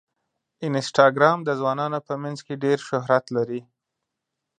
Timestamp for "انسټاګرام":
0.67-1.39